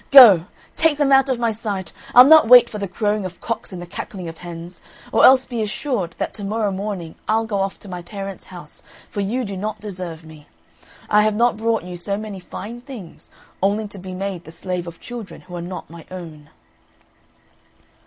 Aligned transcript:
Go, 0.09 0.45
take 0.75 0.97
them 0.97 1.11
out 1.11 1.29
of 1.29 1.37
my 1.37 1.51
sight! 1.51 1.93
I'll 2.15 2.25
not 2.25 2.47
wait 2.47 2.67
for 2.71 2.79
the 2.79 2.87
crowing 2.87 3.23
of 3.23 3.39
cocks 3.39 3.71
and 3.71 3.79
the 3.79 3.85
cackling 3.85 4.27
of 4.27 4.39
hens; 4.39 4.81
or 5.11 5.25
else 5.25 5.45
be 5.45 5.61
assured 5.61 6.15
that 6.17 6.33
to 6.33 6.43
morrow 6.43 6.71
morning 6.71 7.13
I'll 7.27 7.45
go 7.45 7.59
off 7.59 7.79
to 7.81 7.87
my 7.87 8.01
parents' 8.01 8.47
house, 8.47 8.81
for 9.11 9.21
you 9.21 9.45
do 9.45 9.55
not 9.55 9.79
deserve 9.79 10.23
me. 10.23 10.47
I 11.07 11.21
have 11.21 11.35
not 11.35 11.55
brought 11.55 11.83
you 11.83 11.97
so 11.97 12.17
many 12.17 12.39
fine 12.39 12.81
things, 12.81 13.29
only 13.61 13.87
to 13.89 13.99
be 13.99 14.15
made 14.15 14.45
the 14.45 14.51
slave 14.51 14.87
of 14.87 14.99
children 14.99 15.41
who 15.41 15.55
are 15.55 15.61
not 15.61 15.87
my 15.91 16.07
own." 16.09 16.49